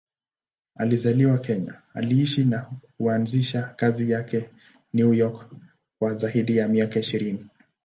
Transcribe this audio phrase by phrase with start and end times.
[0.75, 4.49] Alizaliwa Kenya, aliishi na kuanzisha kazi zake
[4.93, 5.51] New York
[5.99, 7.45] kwa zaidi ya miaka ishirini.